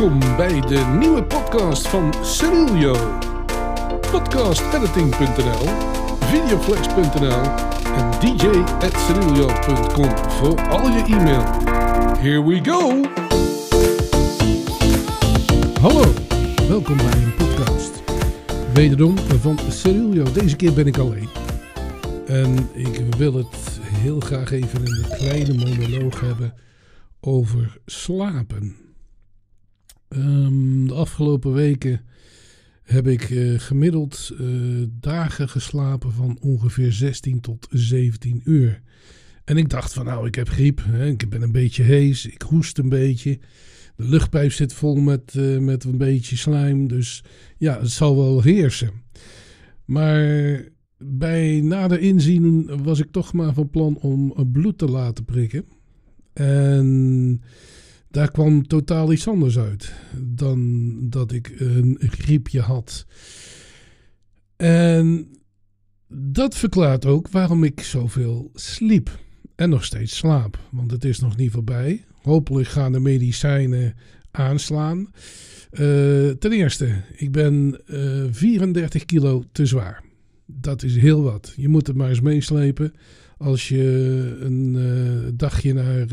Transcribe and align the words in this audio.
Welkom 0.00 0.36
bij 0.36 0.60
de 0.60 0.96
nieuwe 0.98 1.24
podcast 1.24 1.88
van 1.88 2.14
Cerilio. 2.24 3.18
Podcastediting.nl, 4.10 5.66
videoflex.nl 6.20 7.42
en 7.84 8.10
dj.cerilio.com 8.20 10.16
voor 10.28 10.68
al 10.68 10.88
je 10.88 11.02
e-mail. 11.02 11.44
Here 12.18 12.44
we 12.44 12.60
go! 12.64 13.02
Hallo, 15.80 16.12
welkom 16.68 16.96
bij 16.96 17.22
een 17.22 17.34
podcast. 17.34 18.02
Wederom 18.74 19.18
van 19.18 19.58
Cerilio. 19.68 20.32
Deze 20.32 20.56
keer 20.56 20.72
ben 20.72 20.86
ik 20.86 20.98
alleen. 20.98 21.28
En 22.26 22.68
ik 22.72 23.14
wil 23.16 23.34
het 23.34 23.80
heel 23.82 24.20
graag 24.20 24.50
even 24.50 24.84
in 24.84 24.92
een 24.92 25.16
kleine 25.16 25.54
monoloog 25.54 26.20
hebben 26.20 26.54
over 27.20 27.78
slapen. 27.86 28.89
Ehm, 30.10 30.86
de 30.86 30.94
afgelopen 30.94 31.52
weken 31.52 32.00
heb 32.82 33.06
ik 33.06 33.22
eh, 33.22 33.58
gemiddeld 33.58 34.30
eh, 34.38 34.46
dagen 35.00 35.48
geslapen 35.48 36.12
van 36.12 36.38
ongeveer 36.40 36.92
16 36.92 37.40
tot 37.40 37.66
17 37.70 38.40
uur. 38.44 38.82
En 39.44 39.56
ik 39.56 39.68
dacht 39.68 39.92
van 39.92 40.04
nou, 40.04 40.26
ik 40.26 40.34
heb 40.34 40.48
griep, 40.48 40.82
hè, 40.84 41.06
ik 41.06 41.28
ben 41.28 41.42
een 41.42 41.52
beetje 41.52 41.82
hees, 41.82 42.26
ik 42.26 42.42
hoest 42.42 42.78
een 42.78 42.88
beetje. 42.88 43.38
De 43.96 44.04
luchtpijp 44.04 44.52
zit 44.52 44.72
vol 44.72 44.96
met, 44.96 45.34
uh, 45.34 45.58
met 45.58 45.84
een 45.84 45.98
beetje 45.98 46.36
slijm, 46.36 46.88
dus 46.88 47.24
ja, 47.56 47.80
het 47.80 47.90
zal 47.90 48.16
wel 48.16 48.42
heersen. 48.42 48.90
Maar 49.84 50.64
bij 50.98 51.60
nader 51.60 52.00
inzien 52.00 52.82
was 52.82 53.00
ik 53.00 53.10
toch 53.10 53.32
maar 53.32 53.54
van 53.54 53.70
plan 53.70 53.96
om 53.96 54.50
bloed 54.52 54.78
te 54.78 54.86
laten 54.86 55.24
prikken. 55.24 55.64
En 56.32 57.42
daar 58.10 58.30
kwam 58.30 58.66
totaal 58.66 59.12
iets 59.12 59.28
anders 59.28 59.58
uit 59.58 59.92
dan 60.18 60.90
dat 61.08 61.32
ik 61.32 61.52
een 61.58 61.98
griepje 62.00 62.60
had. 62.60 63.06
En 64.56 65.28
dat 66.08 66.56
verklaart 66.56 67.06
ook 67.06 67.28
waarom 67.28 67.64
ik 67.64 67.80
zoveel 67.80 68.50
sliep 68.54 69.18
en 69.54 69.70
nog 69.70 69.84
steeds 69.84 70.16
slaap. 70.16 70.58
Want 70.70 70.90
het 70.90 71.04
is 71.04 71.20
nog 71.20 71.36
niet 71.36 71.50
voorbij. 71.50 72.04
Hopelijk 72.22 72.68
gaan 72.68 72.92
de 72.92 73.00
medicijnen 73.00 73.94
aanslaan. 74.30 74.98
Uh, 75.72 76.30
ten 76.30 76.52
eerste, 76.52 77.02
ik 77.16 77.32
ben 77.32 77.80
uh, 77.86 78.24
eh, 78.24 78.32
34 78.32 79.04
kilo 79.04 79.44
te 79.52 79.66
zwaar. 79.66 80.02
Dat 80.46 80.82
is 80.82 80.96
heel 80.96 81.22
wat. 81.22 81.52
Je 81.56 81.68
moet 81.68 81.86
het 81.86 81.96
maar 81.96 82.08
eens 82.08 82.20
meeslepen. 82.20 82.92
Als 83.36 83.68
je 83.68 84.36
een 84.40 84.74
uh, 84.74 85.30
dagje 85.34 85.72
naar, 85.72 86.06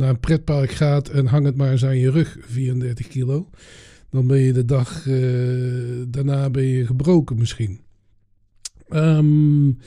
naar 0.00 0.08
een 0.08 0.20
pretpark 0.20 0.70
gaat 0.70 1.08
en 1.08 1.26
hang 1.26 1.44
het 1.44 1.56
maar 1.56 1.70
eens 1.70 1.84
aan 1.84 1.98
je 1.98 2.10
rug, 2.10 2.36
34 2.40 3.08
kilo. 3.08 3.50
Dan 4.10 4.26
ben 4.26 4.38
je 4.38 4.52
de 4.52 4.64
dag 4.64 5.06
uh, 5.06 6.04
daarna 6.08 6.50
ben 6.50 6.64
je 6.64 6.86
gebroken 6.86 7.38
misschien. 7.38 7.80
Um, 8.90 9.78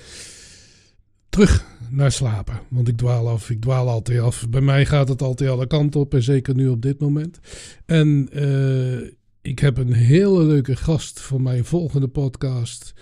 terug 1.30 1.66
naar 1.90 2.12
slapen. 2.12 2.60
Want 2.70 2.88
ik 2.88 2.98
dwaal 2.98 3.30
af. 3.30 3.50
Ik 3.50 3.62
dwaal 3.62 3.90
altijd 3.90 4.20
af. 4.20 4.50
Bij 4.50 4.62
mij 4.62 4.86
gaat 4.86 5.10
het 5.10 5.22
altijd 5.22 5.50
alle 5.50 5.68
kanten 5.68 6.00
op. 6.00 6.14
En 6.14 6.24
zeker 6.24 6.56
nu 6.56 6.68
op 6.68 6.82
dit 6.82 7.00
moment. 7.00 7.40
En 7.86 8.30
uh, 8.34 9.12
ik 9.42 9.60
heb 9.60 9.78
een 9.78 9.94
hele 9.94 10.44
leuke 10.44 10.76
gast 10.76 11.20
voor 11.20 11.42
mijn 11.42 11.66
volgende 11.66 12.08
podcast 12.08 12.94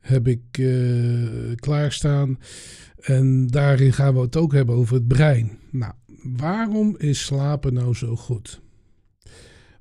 heb 0.00 0.28
ik 0.28 0.58
uh, 0.58 1.54
klaarstaan. 1.54 2.38
En 3.00 3.46
daarin 3.46 3.92
gaan 3.92 4.14
we 4.14 4.20
het 4.20 4.36
ook 4.36 4.52
hebben 4.52 4.74
over 4.74 4.94
het 4.94 5.08
brein. 5.08 5.58
Nou, 5.70 5.92
waarom 6.22 6.96
is 6.98 7.24
slapen 7.24 7.74
nou 7.74 7.94
zo 7.94 8.16
goed? 8.16 8.60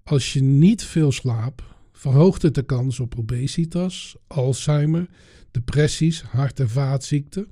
Als 0.04 0.34
je 0.34 0.42
niet 0.42 0.84
veel 0.84 1.12
slaapt, 1.12 1.62
verhoogt 1.92 2.42
het 2.42 2.56
de 2.56 2.64
kans 2.64 3.00
op 3.00 3.16
obesitas, 3.18 4.16
Alzheimer, 4.28 5.10
depressies, 5.52 6.22
hart- 6.22 6.60
en 6.60 6.70
vaatziekten. 6.70 7.48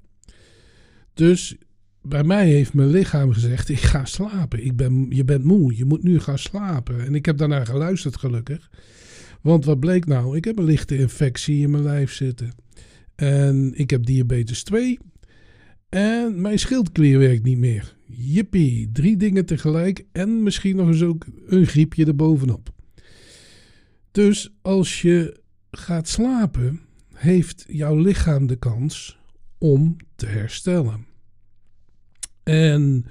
Dus 1.13 1.55
bij 2.01 2.23
mij 2.23 2.47
heeft 2.47 2.73
mijn 2.73 2.89
lichaam 2.89 3.31
gezegd: 3.31 3.69
ik 3.69 3.79
ga 3.79 4.05
slapen. 4.05 4.65
Ik 4.65 4.75
ben, 4.75 5.05
je 5.09 5.23
bent 5.23 5.43
moe, 5.43 5.75
je 5.75 5.85
moet 5.85 6.03
nu 6.03 6.19
gaan 6.19 6.37
slapen. 6.37 7.05
En 7.05 7.15
ik 7.15 7.25
heb 7.25 7.37
daarna 7.37 7.65
geluisterd, 7.65 8.17
gelukkig. 8.17 8.69
Want 9.41 9.65
wat 9.65 9.79
bleek 9.79 10.05
nou? 10.05 10.37
Ik 10.37 10.45
heb 10.45 10.57
een 10.57 10.63
lichte 10.63 10.97
infectie 10.97 11.61
in 11.61 11.71
mijn 11.71 11.83
lijf 11.83 12.13
zitten. 12.13 12.51
En 13.15 13.71
ik 13.75 13.89
heb 13.89 14.05
diabetes 14.05 14.63
2. 14.63 14.99
En 15.89 16.41
mijn 16.41 16.59
schildklier 16.59 17.19
werkt 17.19 17.43
niet 17.43 17.57
meer. 17.57 17.95
Jippie, 18.07 18.91
drie 18.91 19.17
dingen 19.17 19.45
tegelijk 19.45 20.05
en 20.11 20.43
misschien 20.43 20.75
nog 20.75 20.87
eens 20.87 21.03
ook 21.03 21.25
een 21.47 21.65
griepje 21.65 22.05
erbovenop. 22.05 22.69
Dus 24.11 24.55
als 24.61 25.01
je 25.01 25.39
gaat 25.71 26.07
slapen, 26.07 26.81
heeft 27.13 27.65
jouw 27.67 27.95
lichaam 27.95 28.47
de 28.47 28.55
kans 28.55 29.19
om 29.57 29.95
te 30.15 30.25
herstellen. 30.25 31.05
En 32.43 33.05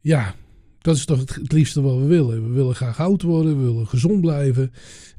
ja, 0.00 0.34
dat 0.78 0.96
is 0.96 1.04
toch 1.04 1.18
het 1.18 1.52
liefste 1.52 1.80
wat 1.80 1.98
we 1.98 2.04
willen. 2.04 2.48
We 2.48 2.54
willen 2.54 2.74
graag 2.74 3.00
oud 3.00 3.22
worden, 3.22 3.58
we 3.58 3.64
willen 3.64 3.86
gezond 3.86 4.20
blijven 4.20 4.72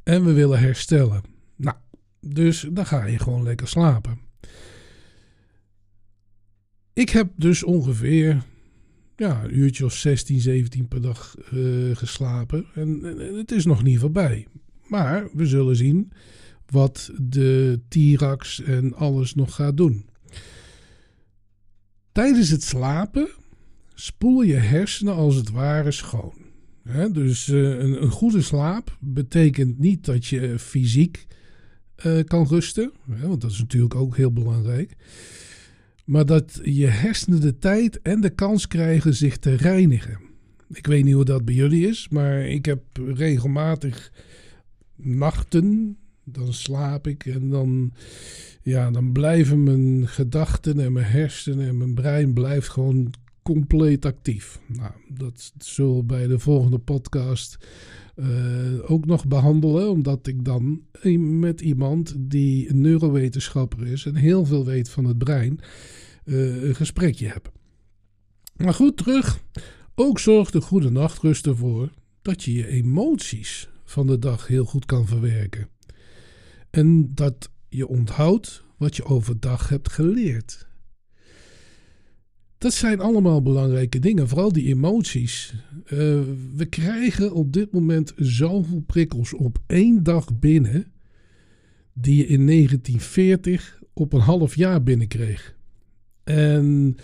en 0.03 0.25
we 0.25 0.33
willen 0.33 0.59
herstellen. 0.59 1.21
Nou, 1.55 1.75
dus 2.19 2.67
dan 2.71 2.85
ga 2.85 3.05
je 3.05 3.19
gewoon 3.19 3.43
lekker 3.43 3.67
slapen. 3.67 4.19
Ik 7.01 7.09
heb 7.09 7.31
dus 7.35 7.63
ongeveer 7.63 8.44
ja, 9.16 9.44
een 9.44 9.57
uurtje 9.57 9.85
of 9.85 9.94
16, 9.94 10.39
17 10.39 10.88
per 10.88 11.01
dag 11.01 11.35
uh, 11.53 11.95
geslapen. 11.95 12.66
En, 12.73 13.01
het 13.38 13.51
is 13.51 13.66
nog 13.66 13.84
niet 13.84 14.00
voorbij. 14.00 14.47
Maar 14.88 15.29
we 15.34 15.45
zullen 15.45 15.75
zien 15.75 16.11
wat 16.66 17.11
de 17.22 17.79
T-Rax 17.88 18.61
en 18.61 18.94
alles 18.94 19.35
nog 19.35 19.56
gaat 19.56 19.78
doen. 19.78 20.06
Tijdens 22.11 22.50
het 22.50 22.63
slapen 22.63 23.29
spoel 23.94 24.41
je 24.41 24.56
hersenen 24.56 25.16
als 25.16 25.35
het 25.35 25.51
ware 25.51 25.91
schoon. 25.91 26.34
dus 27.11 27.47
uh, 27.47 27.79
een, 27.79 28.11
goede 28.11 28.41
slaap 28.41 28.97
betekent 29.00 29.79
niet 29.79 30.06
dat 30.06 30.25
je 30.25 30.59
fysiek 30.59 31.28
uh, 32.06 32.23
kan 32.23 32.47
rusten. 32.47 32.91
want 33.06 33.41
dat 33.41 33.51
is 33.51 33.59
natuurlijk 33.59 33.95
ook 33.95 34.17
heel 34.17 34.31
belangrijk. 34.31 34.95
Maar 36.06 36.25
dat 36.25 36.59
je 36.63 36.88
hersenen 36.88 37.41
de 37.41 37.57
tijd 37.57 38.01
en 38.01 38.22
de 38.22 38.29
kans 38.29 38.67
krijgen 38.67 39.16
zich 39.16 39.38
te 39.38 39.56
reinigen. 39.56 40.19
Ik 40.73 40.88
weet 40.88 41.03
niet 41.03 41.13
hoe 41.13 41.25
dat 41.25 41.45
bij 41.45 41.53
jullie 41.53 41.88
is, 41.88 42.07
maar 42.09 42.45
ik 42.45 42.66
heb 42.66 42.81
regelmatig 43.06 44.11
nachten. 44.95 45.97
Dan 46.23 46.53
slaap 46.53 47.07
ik 47.07 47.25
en 47.25 47.50
dan, 47.50 47.94
ja, 48.61 48.91
dan 48.91 49.11
blijven 49.11 49.63
mijn 49.63 50.07
gedachten 50.07 50.79
en 50.79 50.94
mijn 50.94 51.06
hersenen 51.06 51.67
en 51.67 51.78
mijn 51.78 51.94
brein 51.94 52.34
blijft 52.34 52.69
gewoon 52.69 53.13
compleet 53.41 54.06
actief. 54.06 54.59
Nou, 54.67 54.91
dat 55.07 55.53
zullen 55.57 56.06
bij 56.06 56.28
de 56.28 56.40
volgende 56.40 56.79
podcast 56.79 57.57
uh, 58.21 58.91
ook 58.91 59.05
nog 59.05 59.27
behandelen, 59.27 59.89
omdat 59.89 60.27
ik 60.27 60.45
dan 60.45 60.81
met 61.39 61.61
iemand 61.61 62.15
die 62.17 62.69
een 62.69 62.81
neurowetenschapper 62.81 63.87
is 63.87 64.05
en 64.05 64.15
heel 64.15 64.45
veel 64.45 64.65
weet 64.65 64.89
van 64.89 65.05
het 65.05 65.17
brein, 65.17 65.59
uh, 66.25 66.63
een 66.63 66.75
gesprekje 66.75 67.27
heb. 67.27 67.51
Maar 68.55 68.73
goed, 68.73 68.97
terug. 68.97 69.43
Ook 69.95 70.19
zorgt 70.19 70.53
de 70.53 70.61
goede 70.61 70.89
nachtrust 70.89 71.47
ervoor 71.47 71.89
dat 72.21 72.43
je 72.43 72.53
je 72.53 72.67
emoties 72.67 73.69
van 73.85 74.07
de 74.07 74.19
dag 74.19 74.47
heel 74.47 74.65
goed 74.65 74.85
kan 74.85 75.07
verwerken. 75.07 75.69
En 76.69 77.15
dat 77.15 77.49
je 77.69 77.87
onthoudt 77.87 78.63
wat 78.78 78.96
je 78.96 79.05
overdag 79.05 79.69
hebt 79.69 79.91
geleerd. 79.91 80.67
Dat 82.61 82.73
zijn 82.73 82.99
allemaal 82.99 83.41
belangrijke 83.41 83.99
dingen, 83.99 84.28
vooral 84.28 84.52
die 84.52 84.67
emoties. 84.67 85.53
Uh, 85.84 85.90
we 86.55 86.66
krijgen 86.69 87.34
op 87.34 87.53
dit 87.53 87.72
moment 87.72 88.13
zoveel 88.16 88.84
prikkels 88.85 89.34
op 89.34 89.58
één 89.67 90.03
dag 90.03 90.40
binnen, 90.40 90.91
die 91.93 92.16
je 92.16 92.25
in 92.28 92.47
1940 92.47 93.81
op 93.93 94.13
een 94.13 94.19
half 94.19 94.55
jaar 94.55 94.84
binnenkreeg. 94.84 95.55
En 96.23 96.96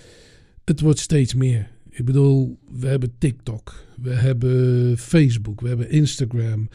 het 0.64 0.80
wordt 0.80 1.00
steeds 1.00 1.34
meer. 1.34 1.72
Ik 1.90 2.06
bedoel, 2.06 2.60
we 2.72 2.88
hebben 2.88 3.18
TikTok, 3.18 3.86
we 4.02 4.14
hebben 4.14 4.98
Facebook, 4.98 5.62
we 5.62 5.68
hebben 5.68 5.90
Instagram, 5.90 6.70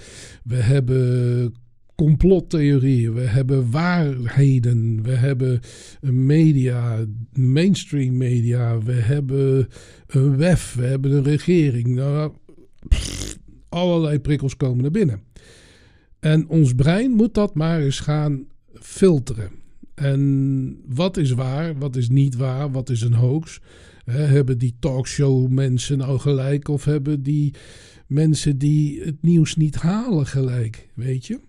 we 0.45 0.57
hebben 0.57 1.55
complottheorieën, 1.95 3.15
we 3.15 3.21
hebben 3.21 3.71
waarheden, 3.71 5.03
we 5.03 5.13
hebben 5.15 5.61
media, 6.01 7.05
mainstream 7.33 8.17
media, 8.17 8.79
we 8.79 8.93
hebben 8.93 9.69
een 10.07 10.37
WEF, 10.37 10.75
we 10.75 10.85
hebben 10.85 11.13
een 11.13 11.23
regering. 11.23 11.87
Nou, 11.87 12.33
allerlei 13.69 14.19
prikkels 14.19 14.57
komen 14.57 14.83
naar 14.83 14.91
binnen. 14.91 15.23
En 16.21 16.49
ons 16.49 16.75
brein 16.75 17.11
moet 17.11 17.35
dat 17.35 17.55
maar 17.55 17.81
eens 17.81 18.01
gaan 18.01 18.47
filteren. 18.73 19.51
En 19.95 20.81
wat 20.87 21.17
is 21.17 21.31
waar, 21.31 21.79
wat 21.79 21.97
is 21.97 22.09
niet 22.09 22.37
waar, 22.37 22.71
wat 22.71 22.91
is 22.91 23.01
een 23.01 23.15
hoax? 23.15 23.61
hebben 24.05 24.59
die 24.59 24.77
talkshow 24.79 25.49
mensen 25.49 25.99
nou 25.99 26.19
gelijk 26.19 26.69
of 26.69 26.85
hebben 26.85 27.23
die 27.23 27.55
mensen 28.07 28.59
die 28.59 29.03
het 29.03 29.23
nieuws 29.23 29.57
niet 29.57 29.77
halen 29.77 30.27
gelijk, 30.27 30.89
weet 30.95 31.27
je. 31.27 31.41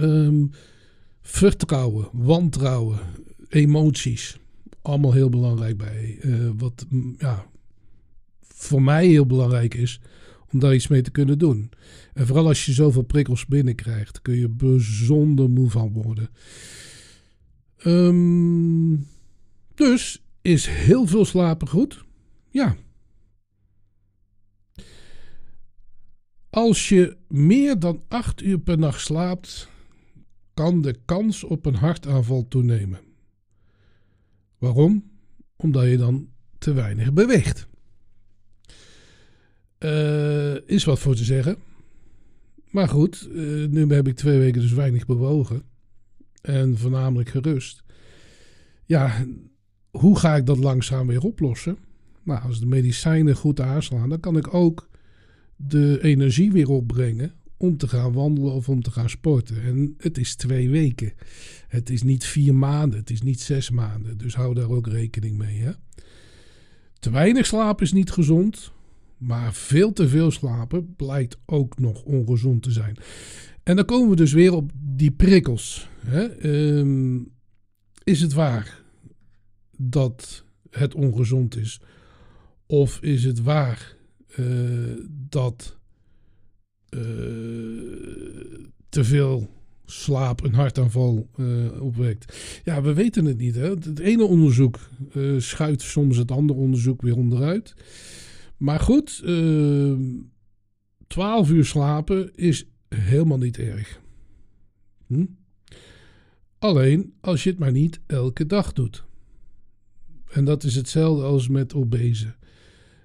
Ehm, 0.00 0.46
vertrouwen, 1.22 2.08
wantrouwen, 2.12 2.98
emoties. 3.48 4.38
Allemaal 4.82 5.12
heel 5.12 5.28
belangrijk 5.28 5.76
bij. 5.76 6.18
Uh, 6.22 6.50
wat 6.56 6.86
ja, 7.18 7.46
voor 8.40 8.82
mij 8.82 9.06
heel 9.06 9.26
belangrijk 9.26 9.74
is 9.74 10.00
om 10.52 10.58
daar 10.58 10.74
iets 10.74 10.88
mee 10.88 11.02
te 11.02 11.10
kunnen 11.10 11.38
doen. 11.38 11.70
En 12.12 12.26
vooral 12.26 12.46
als 12.46 12.66
je 12.66 12.72
zoveel 12.72 13.02
prikkels 13.02 13.46
binnenkrijgt, 13.46 14.22
kun 14.22 14.36
je 14.36 14.48
bijzonder 14.48 15.50
moe 15.50 15.70
van 15.70 15.92
worden. 15.92 16.30
Ehm, 17.76 18.96
dus 19.74 20.22
is 20.42 20.66
heel 20.66 21.06
veel 21.06 21.24
slapen 21.24 21.68
goed? 21.68 22.04
Ja. 22.50 22.76
Als 26.50 26.88
je 26.88 27.16
meer 27.28 27.78
dan 27.78 28.02
8 28.08 28.42
uur 28.42 28.58
per 28.58 28.78
nacht 28.78 29.00
slaapt, 29.00 29.69
kan 30.54 30.82
de 30.82 30.98
kans 31.04 31.44
op 31.44 31.66
een 31.66 31.74
hartaanval 31.74 32.48
toenemen. 32.48 33.00
Waarom? 34.58 35.10
Omdat 35.56 35.88
je 35.88 35.96
dan 35.96 36.28
te 36.58 36.72
weinig 36.72 37.12
beweegt. 37.12 37.68
Uh, 39.78 40.68
is 40.68 40.84
wat 40.84 40.98
voor 40.98 41.14
te 41.14 41.24
zeggen. 41.24 41.56
Maar 42.70 42.88
goed, 42.88 43.28
uh, 43.32 43.68
nu 43.68 43.94
heb 43.94 44.08
ik 44.08 44.16
twee 44.16 44.38
weken 44.38 44.60
dus 44.60 44.72
weinig 44.72 45.06
bewogen. 45.06 45.62
En 46.42 46.78
voornamelijk 46.78 47.28
gerust. 47.28 47.82
Ja, 48.84 49.26
hoe 49.90 50.18
ga 50.18 50.36
ik 50.36 50.46
dat 50.46 50.58
langzaam 50.58 51.06
weer 51.06 51.22
oplossen? 51.22 51.78
Nou, 52.22 52.42
als 52.42 52.60
de 52.60 52.66
medicijnen 52.66 53.36
goed 53.36 53.60
aanslaan, 53.60 54.08
dan 54.08 54.20
kan 54.20 54.36
ik 54.36 54.54
ook 54.54 54.88
de 55.56 55.98
energie 56.02 56.52
weer 56.52 56.68
opbrengen 56.68 57.34
om 57.60 57.76
te 57.76 57.88
gaan 57.88 58.12
wandelen 58.12 58.52
of 58.52 58.68
om 58.68 58.82
te 58.82 58.90
gaan 58.90 59.10
sporten. 59.10 59.62
En 59.62 59.94
het 59.98 60.18
is 60.18 60.34
twee 60.34 60.70
weken. 60.70 61.12
Het 61.68 61.90
is 61.90 62.02
niet 62.02 62.24
vier 62.24 62.54
maanden, 62.54 62.98
het 62.98 63.10
is 63.10 63.22
niet 63.22 63.40
zes 63.40 63.70
maanden. 63.70 64.18
Dus 64.18 64.34
hou 64.34 64.54
daar 64.54 64.70
ook 64.70 64.86
rekening 64.86 65.38
mee. 65.38 65.60
Hè? 65.60 65.72
Te 66.98 67.10
weinig 67.10 67.46
slapen 67.46 67.84
is 67.84 67.92
niet 67.92 68.10
gezond. 68.10 68.72
Maar 69.16 69.54
veel 69.54 69.92
te 69.92 70.08
veel 70.08 70.30
slapen 70.30 70.94
blijkt 70.96 71.36
ook 71.46 71.78
nog 71.78 72.02
ongezond 72.02 72.62
te 72.62 72.70
zijn. 72.70 72.96
En 73.62 73.76
dan 73.76 73.84
komen 73.84 74.10
we 74.10 74.16
dus 74.16 74.32
weer 74.32 74.52
op 74.52 74.70
die 74.74 75.10
prikkels. 75.10 75.88
Hè? 76.06 76.24
Ehm, 76.24 77.18
is 78.04 78.20
het 78.20 78.32
waar 78.32 78.82
dat 79.76 80.44
het 80.70 80.94
ongezond 80.94 81.56
is? 81.56 81.80
Of 82.66 83.00
is 83.00 83.24
het 83.24 83.42
waar 83.42 83.96
uh, 84.36 84.96
dat 85.08 85.79
te 88.88 89.04
veel 89.04 89.50
slaap 89.84 90.44
een 90.44 90.54
hartaanval 90.54 91.28
uh, 91.36 91.82
opwekt? 91.82 92.60
Ja, 92.64 92.82
we 92.82 92.94
weten 92.94 93.24
het 93.24 93.38
niet. 93.38 93.54
Hè? 93.54 93.68
Het 93.68 93.98
ene 93.98 94.24
onderzoek 94.24 94.78
schuift 95.38 95.80
soms 95.80 96.16
het 96.16 96.30
andere 96.30 96.58
onderzoek 96.58 97.02
weer 97.02 97.16
onderuit. 97.16 97.74
Maar 98.60 98.80
goed, 98.80 99.22
uh, 99.24 99.90
ehm, 99.90 100.02
12 101.06 101.50
uur 101.50 101.64
slapen 101.64 102.34
is 102.34 102.64
helemaal 102.88 103.38
niet 103.38 103.58
erg. 103.58 104.00
Hm? 105.06 105.26
Alleen 106.58 107.12
als 107.20 107.44
je 107.44 107.50
het 107.50 107.58
maar 107.58 107.72
niet 107.72 108.00
elke 108.06 108.46
dag 108.46 108.72
doet. 108.72 109.04
En 110.30 110.44
dat 110.44 110.64
is 110.64 110.74
hetzelfde 110.74 111.24
als 111.24 111.48
met 111.48 111.74
obese. 111.74 112.34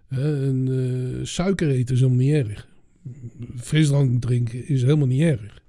Uh, 0.10 1.24
suiker 1.24 1.70
eten 1.70 1.96
is 1.96 2.02
helemaal 2.02 2.24
niet 2.24 2.34
erg. 2.34 2.68
Frisdrank 3.58 4.22
drinken 4.22 4.68
is 4.68 4.82
helemaal 4.82 5.08
niet 5.08 5.22
erg. 5.22 5.64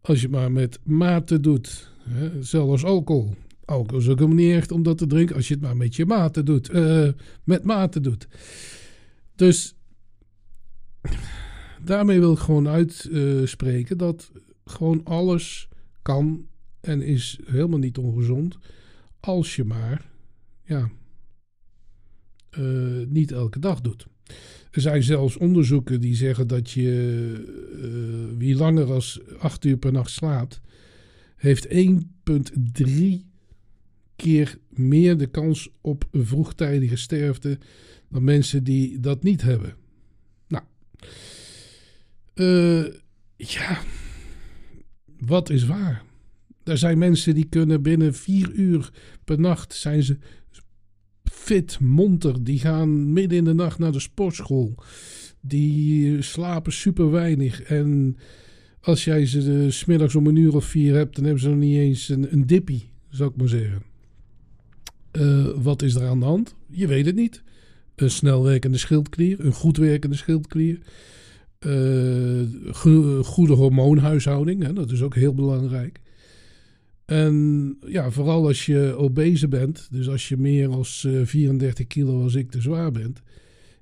Als 0.00 0.20
je 0.20 0.26
het 0.26 0.36
maar 0.36 0.52
met 0.52 0.78
mate 0.84 1.40
doet. 1.40 1.92
Hè? 2.02 2.42
Zelfs 2.42 2.84
alcohol. 2.84 3.34
Alcohol 3.64 4.00
is 4.00 4.08
ook 4.08 4.18
helemaal 4.18 4.44
niet 4.44 4.54
erg 4.54 4.70
om 4.70 4.82
dat 4.82 4.98
te 4.98 5.06
drinken. 5.06 5.36
Als 5.36 5.48
je 5.48 5.54
het 5.54 5.62
maar 5.62 5.76
met 5.76 5.96
je 5.96 6.06
mate 6.06 6.42
doet. 6.42 6.70
Uh, 6.70 7.08
met 7.44 7.64
mate 7.64 8.00
doet. 8.00 8.28
Dus 9.34 9.74
daarmee 11.84 12.18
wil 12.18 12.32
ik 12.32 12.38
gewoon 12.38 12.68
uitspreken 12.68 13.98
dat 13.98 14.30
gewoon 14.64 15.04
alles 15.04 15.68
kan 16.02 16.46
en 16.80 17.02
is 17.02 17.38
helemaal 17.44 17.78
niet 17.78 17.98
ongezond. 17.98 18.58
Als 19.20 19.56
je 19.56 19.64
maar 19.64 20.10
ja, 20.64 20.90
uh, 22.58 23.06
niet 23.06 23.32
elke 23.32 23.58
dag 23.58 23.80
doet. 23.80 24.06
Er 24.70 24.80
zijn 24.80 25.02
zelfs 25.02 25.36
onderzoeken 25.36 26.00
die 26.00 26.14
zeggen 26.14 26.46
dat 26.46 26.70
je 26.70 28.30
uh, 28.32 28.38
wie 28.38 28.54
langer 28.56 28.86
dan 28.86 29.02
8 29.38 29.64
uur 29.64 29.76
per 29.76 29.92
nacht 29.92 30.10
slaapt, 30.10 30.60
heeft 31.36 31.68
1,3 31.68 32.94
keer 34.16 34.58
meer 34.68 35.18
de 35.18 35.26
kans 35.26 35.68
op 35.80 36.04
vroegtijdige 36.12 36.96
sterfte 36.96 37.58
dan 38.08 38.24
mensen 38.24 38.64
die 38.64 39.00
dat 39.00 39.22
niet 39.22 39.42
hebben. 39.42 39.74
Nou, 40.48 40.64
uh, 42.34 42.94
ja, 43.36 43.82
wat 45.18 45.50
is 45.50 45.66
waar? 45.66 46.04
Er 46.64 46.78
zijn 46.78 46.98
mensen 46.98 47.34
die 47.34 47.48
kunnen 47.48 47.82
binnen 47.82 48.14
vier 48.14 48.50
uur 48.52 48.90
per 49.24 49.40
nacht 49.40 49.74
zijn 49.74 50.02
ze 50.02 50.18
fit, 51.40 51.80
monter. 51.80 52.44
Die 52.44 52.58
gaan 52.58 53.12
midden 53.12 53.38
in 53.38 53.44
de 53.44 53.54
nacht 53.54 53.78
naar 53.78 53.92
de 53.92 54.00
sportschool. 54.00 54.74
Die 55.40 56.22
slapen 56.22 56.72
super 56.72 57.10
weinig. 57.10 57.62
En 57.62 58.16
als 58.80 59.04
jij 59.04 59.26
ze 59.26 59.44
de, 59.44 59.70
smiddags 59.70 60.14
om 60.14 60.26
een 60.26 60.36
uur 60.36 60.54
of 60.54 60.64
vier 60.64 60.94
hebt, 60.94 61.14
dan 61.14 61.24
hebben 61.24 61.42
ze 61.42 61.48
nog 61.48 61.58
niet 61.58 61.76
eens 61.76 62.08
een, 62.08 62.32
een 62.32 62.46
dippie, 62.46 62.90
zou 63.08 63.30
ik 63.30 63.36
maar 63.36 63.48
zeggen. 63.48 63.82
Uh, 65.12 65.46
wat 65.56 65.82
is 65.82 65.94
er 65.94 66.06
aan 66.06 66.20
de 66.20 66.26
hand? 66.26 66.54
Je 66.70 66.86
weet 66.86 67.06
het 67.06 67.14
niet 67.14 67.42
een 67.94 68.10
snel 68.10 68.42
werkende 68.42 68.78
schildklier, 68.78 69.44
een 69.44 69.52
goed 69.52 69.76
werkende 69.76 70.16
schildklier. 70.16 70.78
Uh, 71.66 72.42
goede 73.22 73.52
hormoonhuishouding, 73.52 74.62
hè, 74.62 74.72
dat 74.72 74.90
is 74.90 75.02
ook 75.02 75.14
heel 75.14 75.34
belangrijk. 75.34 76.00
En 77.10 77.76
ja, 77.86 78.10
vooral 78.10 78.46
als 78.46 78.66
je 78.66 78.94
obese 78.96 79.48
bent, 79.48 79.88
dus 79.90 80.08
als 80.08 80.28
je 80.28 80.36
meer 80.36 80.68
uh, 81.06 81.20
34 81.24 81.86
kilo 81.86 82.22
als 82.22 82.34
ik 82.34 82.50
te 82.50 82.60
zwaar 82.60 82.92
bent, 82.92 83.22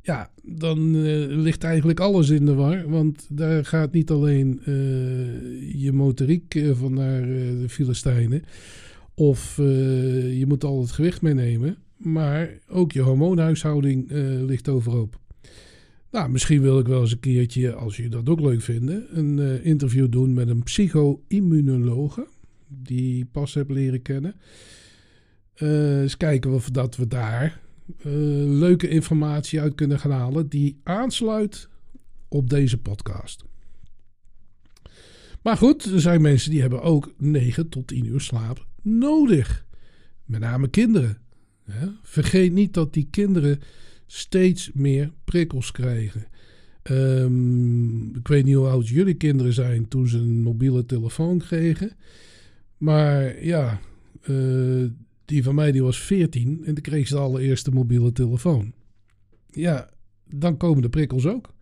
ja, 0.02 0.30
dan 0.42 0.94
uh, 0.94 1.26
ligt 1.26 1.64
eigenlijk 1.64 2.00
alles 2.00 2.28
in 2.30 2.46
de 2.46 2.54
war. 2.54 2.90
Want 2.90 3.26
daar 3.30 3.64
gaat 3.64 3.92
niet 3.92 4.10
alleen 4.10 4.60
uh, 4.60 4.64
je 5.82 5.92
motoriek 5.92 6.64
van 6.72 6.94
naar 6.94 7.22
de 7.22 7.68
Filistijnen, 7.68 8.42
of 9.14 9.56
je 9.56 10.44
moet 10.48 10.64
al 10.64 10.80
het 10.80 10.90
gewicht 10.90 11.22
meenemen. 11.22 11.76
Maar 11.96 12.50
ook 12.68 12.92
je 12.92 13.00
hormoonhuishouding 13.00 14.10
ligt 14.46 14.68
overhoop. 14.68 15.20
Nou, 16.10 16.30
misschien 16.30 16.62
wil 16.62 16.78
ik 16.78 16.86
wel 16.86 17.00
eens 17.00 17.12
een 17.12 17.20
keertje, 17.20 17.72
als 17.72 17.96
je 17.96 18.08
dat 18.08 18.28
ook 18.28 18.40
leuk 18.40 18.60
vindt, 18.62 18.92
een 19.12 19.62
interview 19.62 20.10
doen 20.10 20.32
met 20.32 20.48
een 20.48 20.62
psycho-immunologe. 20.62 22.26
Die 22.68 23.24
pas 23.24 23.54
heb 23.54 23.70
leren 23.70 24.02
kennen. 24.02 24.34
Uh, 25.58 26.00
eens 26.00 26.16
kijken 26.16 26.52
of 26.52 26.70
dat 26.70 26.96
we 26.96 27.06
daar 27.06 27.60
leuke 28.02 28.88
informatie 28.88 29.60
uit 29.60 29.74
kunnen 29.74 29.98
gaan 29.98 30.10
halen. 30.10 30.48
Die 30.48 30.80
aansluit 30.82 31.68
op 32.28 32.50
deze 32.50 32.78
podcast. 32.78 33.44
Maar 35.42 35.56
goed, 35.56 35.84
er 35.84 36.00
zijn 36.00 36.20
mensen 36.20 36.50
die 36.50 36.60
hebben 36.60 36.82
ook 36.82 37.14
9 37.18 37.68
tot 37.68 37.86
10 37.86 38.06
uur 38.06 38.20
slaap 38.20 38.66
nodig. 38.82 39.64
Met 40.24 40.40
name 40.40 40.68
kinderen. 40.68 41.18
Vergeet 42.02 42.52
niet 42.52 42.74
dat 42.74 42.92
die 42.92 43.08
kinderen 43.10 43.60
steeds 44.06 44.70
meer 44.74 45.12
prikkels 45.24 45.72
krijgen. 45.72 46.26
Um, 46.90 48.16
ik 48.16 48.28
weet 48.28 48.44
niet 48.44 48.54
hoe 48.54 48.66
oud 48.66 48.88
jullie 48.88 49.14
kinderen 49.14 49.52
zijn 49.52 49.88
toen 49.88 50.08
ze 50.08 50.18
een 50.18 50.42
mobiele 50.42 50.86
telefoon 50.86 51.38
kregen. 51.38 51.92
Maar 52.78 53.44
ja, 53.44 53.80
uh, 54.28 54.90
die 55.24 55.42
van 55.42 55.54
mij 55.54 55.72
die 55.72 55.82
was 55.82 56.00
14 56.00 56.58
en 56.64 56.74
toen 56.74 56.82
kreeg 56.82 57.08
ze 57.08 57.14
de 57.14 57.20
allereerste 57.20 57.70
mobiele 57.70 58.12
telefoon. 58.12 58.72
Ja, 59.46 59.90
dan 60.24 60.56
komen 60.56 60.82
de 60.82 60.88
prikkels 60.88 61.26
ook. 61.26 61.54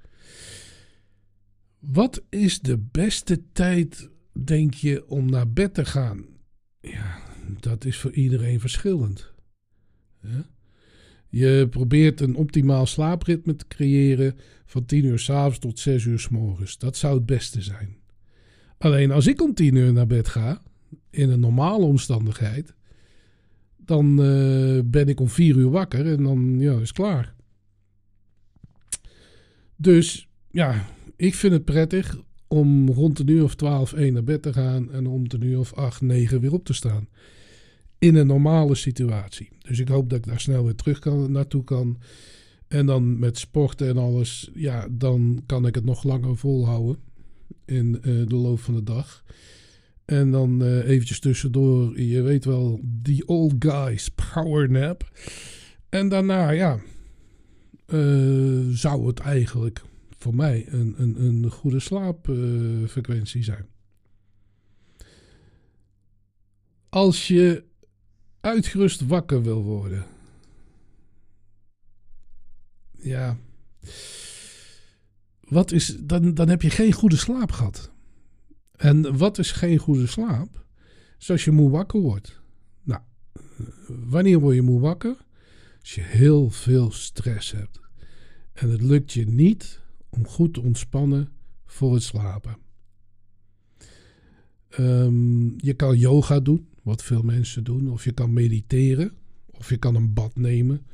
Wat 1.79 2.23
is 2.29 2.61
de 2.61 2.79
beste 2.79 3.43
tijd, 3.53 4.11
denk 4.33 4.75
je, 4.75 5.09
om 5.09 5.31
naar 5.31 5.53
bed 5.53 5.75
te 5.75 5.85
gaan? 5.85 6.25
Ja, 6.81 7.19
dat 7.61 7.85
is 7.85 7.99
voor 7.99 8.13
iedereen 8.13 8.61
verschillend. 8.61 9.35
Je 11.29 11.67
probeert 11.71 12.21
een 12.21 12.35
optimaal 12.35 12.87
slaapritme 12.87 13.57
te 13.57 13.67
creëren 13.69 14.37
van 14.65 14.85
10 14.85 15.05
uur 15.05 15.19
s 15.19 15.31
avonds 15.31 15.59
tot 15.59 15.79
6 15.79 16.05
uur 16.05 16.19
s 16.19 16.29
morgens. 16.29 16.79
Dat 16.79 16.97
zou 16.97 17.15
het 17.15 17.27
beste 17.27 17.63
zijn. 17.63 17.97
Alleen 18.79 19.11
als 19.11 19.27
ik 19.27 19.43
om 19.43 19.55
10 19.55 19.75
uur 19.75 19.93
naar 19.93 20.07
bed 20.07 20.29
ga, 20.29 20.63
in 21.17 21.31
een 21.31 21.41
normale 21.41 21.85
omstandigheid, 21.85 22.75
dan 23.77 24.25
uh, 24.25 24.81
ben 24.85 25.09
ik 25.09 25.21
om 25.21 25.29
4 25.29 25.57
uur 25.57 25.71
wakker 25.71 26.07
en 26.07 26.23
dan 26.23 26.57
ja, 26.59 26.73
is 26.73 26.79
het 26.79 26.93
klaar. 26.93 27.35
Dus 29.77 30.29
ja, 30.51 30.89
ik 31.17 31.35
vind 31.35 31.53
het 31.53 31.65
prettig 31.65 32.21
om 32.49 32.89
rond 32.89 33.19
een 33.19 33.29
uur 33.29 33.43
of 33.43 33.55
12, 33.55 33.93
1 33.93 34.13
naar 34.13 34.25
bed 34.25 34.43
te 34.43 34.53
gaan 34.53 34.93
en 34.93 35.07
om 35.07 35.25
een 35.29 35.43
uur 35.43 35.59
of 35.59 35.75
8, 35.75 36.01
9 36.01 36.41
weer 36.41 36.53
op 36.53 36.65
te 36.65 36.73
staan. 36.73 37.09
In 37.99 38.15
een 38.15 38.27
normale 38.27 38.75
situatie. 38.75 39.49
Dus 39.59 39.79
ik 39.79 39.89
hoop 39.89 40.11
dat 40.11 40.19
ik 40.19 40.27
daar 40.27 40.41
snel 40.41 40.65
weer 40.65 40.75
terug 40.75 40.99
kan, 40.99 41.33
naartoe 41.33 41.65
kan. 41.65 41.99
En 42.69 42.87
dan 42.87 43.19
met 43.19 43.39
sporten 43.39 43.89
en 43.89 43.97
alles, 43.97 44.51
ja, 44.55 44.89
dan 44.91 45.43
kan 45.47 45.67
ik 45.67 45.75
het 45.75 45.85
nog 45.85 46.05
langer 46.05 46.37
volhouden 46.37 46.97
in 47.65 47.99
uh, 48.03 48.27
de 48.27 48.35
loop 48.35 48.61
van 48.61 48.75
de 48.75 48.83
dag. 48.83 49.25
En 50.07 50.31
dan 50.31 50.63
uh, 50.63 50.89
eventjes 50.89 51.21
tussendoor, 51.21 52.01
je 52.01 52.23
weet 52.23 52.45
wel, 52.45 52.81
die 52.83 53.29
old 53.29 53.55
guys 53.59 54.09
power 54.09 54.71
nap. 54.71 55.11
En 55.89 56.09
daarna, 56.09 56.51
ja, 56.51 56.79
uh, 57.87 58.69
zou 58.69 59.07
het 59.07 59.19
eigenlijk 59.19 59.83
voor 60.19 60.35
mij 60.35 60.67
een, 60.69 60.95
een, 60.97 61.23
een 61.23 61.51
goede 61.51 61.81
slaapfrequentie 61.81 63.43
zijn. 63.43 63.67
Als 66.89 67.29
je 67.29 67.65
uitgerust 68.41 69.07
wakker 69.07 69.43
wil 69.43 69.63
worden. 69.63 70.07
Ja. 72.93 73.39
Wat 75.41 75.73
is, 75.73 75.97
dan, 76.01 76.35
dan 76.35 76.49
heb 76.49 76.63
je 76.63 76.71
geen 76.71 76.93
goede 76.93 77.17
slaap 77.17 77.53
gehad. 77.53 77.95
En 78.77 79.17
wat 79.17 79.39
is 79.39 79.53
geen 79.53 79.79
goede 79.79 80.07
slaap? 80.07 80.65
Zoals 81.19 81.45
je 81.45 81.51
moe 81.51 81.71
wakker 81.71 82.01
wordt. 82.01 82.41
Nou, 82.83 83.01
wanneer 83.87 84.41
word 84.41 84.55
je 84.55 84.63
moe 84.63 84.81
wakker? 84.81 85.17
Als 85.81 85.95
je 85.95 86.01
heel 86.01 86.51
veel 86.51 86.91
stress 86.91 87.53
hebt. 87.53 87.81
En 88.53 88.71
het 88.71 88.83
lukt 88.83 89.13
je 89.13 89.27
niet 89.27 89.81
om 90.09 90.27
goed 90.27 90.55
te 90.55 90.61
ontspannen 90.61 91.33
voor 91.67 91.95
het 91.95 92.03
slapen. 92.03 92.57
Um, 94.79 95.55
je 95.57 95.75
kan 95.75 95.99
yoga 95.99 96.41
doen, 96.41 96.69
wat 96.83 97.03
veel 97.03 97.23
mensen 97.23 97.65
doen. 97.65 97.91
Of 97.91 98.05
je 98.05 98.13
kan 98.13 98.33
mediteren. 98.33 99.13
Of 99.47 99.69
je 99.69 99.77
kan 99.77 99.95
een 99.95 100.13
bad 100.13 100.37
nemen. 100.37 100.87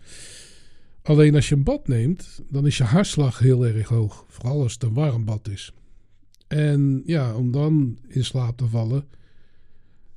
Alleen 1.02 1.34
als 1.34 1.48
je 1.48 1.54
een 1.54 1.64
bad 1.64 1.88
neemt, 1.88 2.42
dan 2.48 2.66
is 2.66 2.76
je 2.76 2.84
hartslag 2.84 3.38
heel 3.38 3.66
erg 3.66 3.88
hoog. 3.88 4.24
Vooral 4.28 4.62
als 4.62 4.72
het 4.72 4.82
een 4.82 4.94
warm 4.94 5.24
bad 5.24 5.48
is. 5.48 5.72
En 6.52 7.02
ja, 7.06 7.34
om 7.34 7.50
dan 7.50 7.98
in 8.08 8.24
slaap 8.24 8.56
te 8.56 8.66
vallen, 8.66 9.08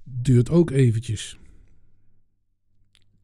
duurt 0.04 0.50
ook 0.50 0.72
eventjes. 0.72 1.38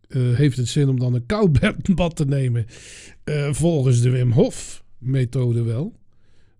Uh, 0.08 0.36
heeft 0.36 0.58
het 0.58 0.68
zin 0.68 0.90
om 0.90 1.00
dan 1.00 1.14
een 1.14 1.26
koud 1.26 1.60
bad 1.96 2.16
te 2.16 2.26
nemen? 2.26 2.66
Uh, 3.26 3.54
volgens 3.54 4.02
de 4.02 4.10
Wim 4.10 4.32
Hof 4.32 4.84
methode 4.98 5.64
wel. 5.64 6.00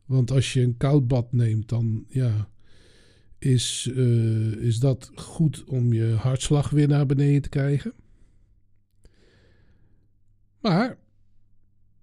Want 0.06 0.32
als 0.32 0.54
je 0.54 0.62
een 0.62 0.78
koud 0.78 1.08
bad 1.08 1.32
neemt, 1.32 1.70
dan 1.70 2.06
ja, 2.08 2.50
is, 3.40 3.90
uh, 3.94 4.52
is 4.52 4.80
dat 4.80 5.12
goed 5.16 5.64
om 5.64 5.94
je 5.94 6.06
hartslag 6.06 6.70
weer 6.70 6.88
naar 6.88 7.06
beneden 7.06 7.42
te 7.42 7.50
krijgen. 7.50 7.94
Maar 10.60 10.98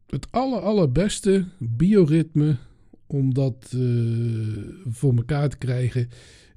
het 0.07 0.33
aller, 0.33 0.61
allerbeste 0.61 1.49
bioritme 1.59 2.59
om 3.09 3.35
dat 3.35 3.73
uh, 3.75 4.65
voor 4.87 5.15
elkaar 5.17 5.49
te 5.49 5.59
krijgen, 5.59 6.09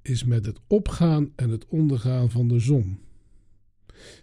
is 0.01 0.23
met 0.23 0.45
het 0.45 0.59
opgaan 0.67 1.31
en 1.35 1.49
het 1.49 1.67
ondergaan 1.67 2.31
van 2.31 2.47
de 2.47 2.59
zon. 2.59 2.99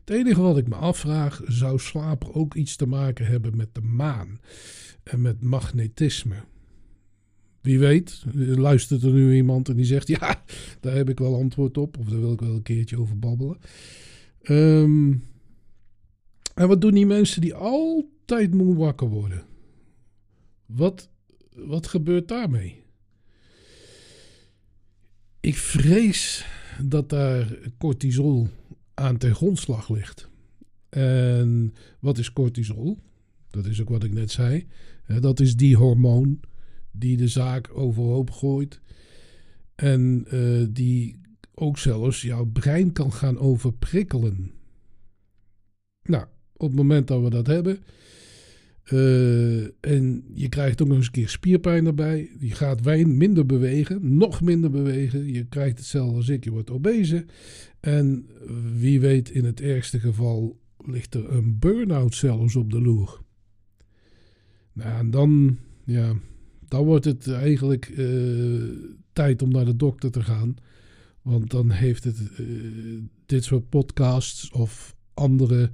Het 0.01 0.11
enige 0.11 0.41
wat 0.41 0.59
ik 0.59 0.69
me 0.69 0.75
afvraag, 0.75 1.43
zou 1.47 1.79
slapen 1.79 2.35
ook 2.35 2.55
iets 2.55 2.77
te 2.77 2.87
maken 2.87 3.27
hebben 3.27 3.57
met 3.57 3.75
de 3.75 3.81
maan 3.81 4.41
en 5.03 5.21
met 5.21 5.43
magnetisme? 5.43 6.37
Wie 7.61 7.79
weet, 7.79 8.25
luistert 8.35 9.03
er 9.03 9.13
nu 9.13 9.35
iemand 9.35 9.69
en 9.69 9.77
die 9.77 9.85
zegt: 9.85 10.09
Ja, 10.19 10.45
daar 10.81 10.97
heb 10.97 11.09
ik 11.09 11.19
wel 11.19 11.35
antwoord 11.35 11.79
op, 11.79 11.99
of 11.99 12.07
daar 12.07 12.21
wil 12.21 12.33
ik 12.33 12.41
wel 12.41 12.55
een 12.55 12.63
keertje 12.63 13.01
over 13.01 13.19
babbelen. 13.19 13.59
Um, 14.43 15.25
en 16.55 16.69
wat 16.69 16.81
doen 16.81 16.95
die 16.95 17.07
mensen 17.07 17.41
die 17.41 17.55
altijd 17.55 18.55
moe 18.55 18.77
wakker 18.77 19.09
worden? 19.09 19.45
Wat 20.67 21.11
wat 21.67 21.87
gebeurt 21.87 22.29
daarmee? 22.29 22.83
Ik 25.41 25.57
vrees 25.57 26.47
dat 26.83 27.09
daar 27.09 27.59
cortisol 27.79 28.49
aan 28.95 29.17
ten 29.19 29.35
grondslag 29.35 29.89
ligt. 29.89 30.29
En 30.89 31.75
wat 32.01 32.19
is 32.19 32.33
cortisol? 32.33 32.99
Dat 33.51 33.67
is 33.67 33.81
ook 33.81 33.89
wat 33.89 34.05
ik 34.05 34.13
net 34.13 34.31
zei. 34.31 34.67
Dat 35.21 35.41
is 35.41 35.57
die 35.57 35.77
hormoon 35.77 36.41
die 36.91 37.17
de 37.17 37.29
zaak 37.29 37.71
overhoop 37.73 38.31
gooit. 38.31 38.81
En 39.75 40.25
uh, 40.35 40.67
die 40.71 41.21
ook 41.55 41.79
zelfs 41.79 42.23
jouw 42.23 42.45
brein 42.45 42.93
kan 42.93 43.13
gaan 43.13 43.39
overprikkelen. 43.39 44.53
Nou, 46.03 46.27
op 46.53 46.69
het 46.69 46.77
moment 46.77 47.09
dat 47.09 47.23
we 47.23 47.31
dat 47.31 47.47
hebben, 47.47 47.79
uh, 48.93 49.63
en 49.81 50.25
je 50.35 50.49
krijgt 50.49 50.83
ook 50.83 50.89
nog 50.89 50.97
eens 50.97 51.07
een 51.07 51.13
keer 51.13 51.29
spierpijn 51.29 51.87
erbij. 51.87 52.31
Je 52.39 52.55
gaat 52.55 52.81
wijn 52.81 53.17
minder 53.17 53.47
bewegen, 53.47 54.17
nog 54.17 54.41
minder 54.41 54.71
bewegen. 54.71 55.33
Je 55.33 55.45
krijgt 55.45 55.79
hetzelfde 55.79 56.17
als 56.17 56.29
ik, 56.29 56.45
je 56.45 56.51
wordt 56.51 56.71
obese. 56.71 57.25
En 57.81 58.27
wie 58.79 59.01
weet, 59.01 59.31
in 59.31 59.45
het 59.45 59.61
ergste 59.61 60.01
geval 60.01 60.61
ligt 60.85 61.15
er 61.15 61.33
een 61.33 61.59
burn-out 61.59 62.15
zelfs 62.15 62.57
op 62.57 62.71
de 62.71 62.81
loer. 62.81 63.21
Nou, 64.73 64.99
en 64.99 65.11
dan, 65.11 65.59
ja, 65.85 66.17
dan 66.69 66.85
wordt 66.85 67.05
het 67.05 67.29
eigenlijk 67.29 67.89
uh, 67.89 68.63
tijd 69.13 69.43
om 69.43 69.51
naar 69.51 69.65
de 69.65 69.77
dokter 69.77 70.11
te 70.11 70.23
gaan. 70.23 70.57
Want 71.23 71.51
dan 71.51 71.71
heeft 71.71 72.05
het 72.05 72.19
uh, 72.41 72.47
dit 73.27 73.45
soort 73.45 73.69
podcasts 73.69 74.51
of 74.51 74.97
andere 75.15 75.71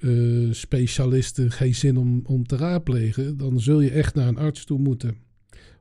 uh, 0.00 0.52
specialisten 0.52 1.50
geen 1.50 1.74
zin 1.74 1.96
om, 1.96 2.20
om 2.24 2.46
te 2.46 2.56
raadplegen, 2.56 3.36
dan 3.36 3.60
zul 3.60 3.80
je 3.80 3.90
echt 3.90 4.14
naar 4.14 4.28
een 4.28 4.38
arts 4.38 4.64
toe 4.64 4.78
moeten. 4.78 5.16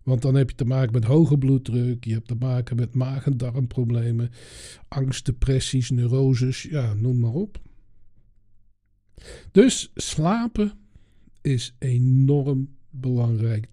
Want 0.04 0.22
dan 0.22 0.36
heb 0.36 0.50
je 0.50 0.56
te 0.56 0.66
maken 0.66 0.94
met 0.94 1.04
hoge 1.04 1.38
bloeddruk, 1.38 2.06
je 2.06 2.14
hebt 2.14 2.28
te 2.28 2.36
maken 2.36 2.76
met 2.76 2.96
maag- 2.96 3.26
en 3.26 3.38
darmproblemen, 3.38 4.30
angst, 4.88 5.26
depressies, 5.26 5.90
neuroses, 5.90 6.62
ja, 6.62 6.94
noem 6.94 7.20
maar 7.20 7.34
op. 7.34 7.62
Dus 9.52 9.92
slapen 9.96 10.72
is 11.42 11.76
enorm 11.80 12.76
belangrijk 12.90 13.68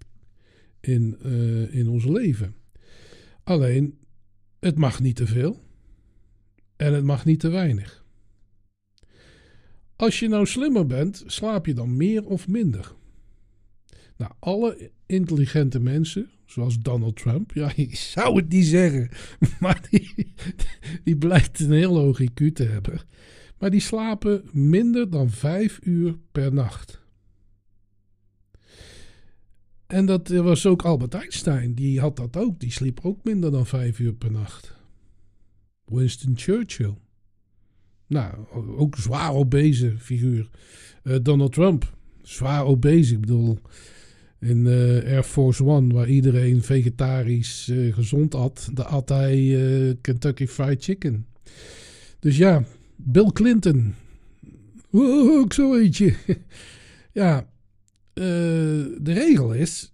in, 0.81 1.19
uh, 1.25 1.75
in 1.75 1.89
ons 1.89 2.05
leven. 2.05 2.55
Alleen, 3.43 3.99
het 4.61 4.79
mag 4.79 5.01
niet 5.01 5.17
te 5.17 5.27
veel 5.27 5.63
en 6.77 6.95
het 6.95 7.05
mag 7.05 7.25
niet 7.25 7.41
te 7.41 7.49
weinig. 7.49 8.04
Als 9.97 10.19
je 10.19 10.29
nou 10.29 10.47
slimmer 10.47 10.87
bent, 10.87 11.23
slaap 11.27 11.67
je 11.67 11.75
dan 11.75 11.97
meer 11.97 12.25
of 12.25 12.49
minder? 12.49 12.95
Nou, 14.17 14.33
alle 14.39 14.91
intelligente 15.07 15.81
mensen, 15.81 16.31
zoals 16.47 16.79
Donald 16.79 17.17
Trump, 17.17 17.53
ja, 17.53 17.73
ik 17.77 17.97
zou 17.97 18.37
het 18.37 18.49
niet 18.49 18.67
zeggen, 18.67 19.09
maar 19.61 19.87
die, 19.91 20.33
die 21.05 21.17
blijkt 21.17 21.61
een 21.61 21.73
heel 21.73 21.99
hoog 21.99 22.23
IQ 22.23 22.53
te 22.53 22.65
hebben. 22.65 23.01
Maar 23.59 23.71
die 23.71 23.81
slapen 23.81 24.45
minder 24.53 25.11
dan 25.11 25.31
vijf 25.31 25.81
uur 25.83 26.19
per 26.33 26.53
nacht. 26.53 27.03
En 29.87 30.07
dat 30.07 30.29
was 30.29 30.67
ook 30.67 30.83
Albert 30.83 31.15
Einstein, 31.15 31.75
die 31.75 32.01
had 32.01 32.17
dat 32.17 32.37
ook. 32.37 32.61
Die 32.61 32.73
sliep 32.73 33.01
ook 33.03 33.25
minder 33.25 33.51
dan 33.51 33.67
vijf 33.67 33.99
uur 33.99 34.15
per 34.15 34.31
nacht. 34.31 34.77
Winston 35.85 36.33
Churchill. 36.37 36.95
Nou, 38.15 38.35
ook 38.77 38.97
zwaar 38.97 39.33
obese 39.33 39.95
figuur. 39.99 40.49
Uh, 41.03 41.17
Donald 41.23 41.53
Trump, 41.53 41.97
zwaar 42.23 42.65
obese. 42.65 43.15
Ik 43.15 43.21
bedoel, 43.21 43.59
in 44.41 44.67
uh, 44.67 45.05
Air 45.05 45.23
Force 45.23 45.65
One, 45.65 45.95
waar 45.95 46.09
iedereen 46.09 46.63
vegetarisch 46.63 47.69
uh, 47.69 47.95
gezond 47.95 48.35
at, 48.35 48.69
daar 48.73 48.87
at 48.87 49.09
hij 49.09 49.97
Kentucky 50.01 50.47
Fried 50.47 50.85
Chicken. 50.85 51.27
Dus 52.19 52.37
ja, 52.37 52.65
Bill 52.97 53.31
Clinton. 53.33 53.95
ook 55.41 55.53
zo 55.53 55.77
eentje. 55.77 56.15
ja, 57.23 57.49
de 58.15 59.03
regel 59.03 59.53
is, 59.53 59.93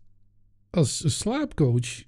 als 0.71 1.05
een 1.05 1.11
slaapcoach 1.11 2.03